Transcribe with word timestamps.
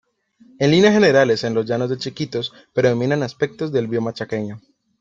En 0.57 0.71
líneas 0.71 0.95
generales 0.95 1.43
en 1.43 1.53
los 1.53 1.67
Llanos 1.67 1.91
de 1.91 1.97
Chiquitos 1.99 2.51
predominan 2.73 3.21
aspectos 3.21 3.71
del 3.71 3.85
bioma 3.87 4.13
chaqueño. 4.13 4.59